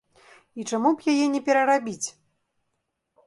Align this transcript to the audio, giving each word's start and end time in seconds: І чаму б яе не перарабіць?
І 0.61 0.63
чаму 0.71 0.89
б 1.01 1.13
яе 1.13 1.27
не 1.33 1.41
перарабіць? 1.49 2.07